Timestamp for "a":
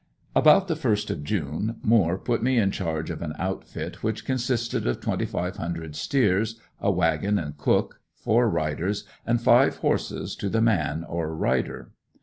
6.79-6.89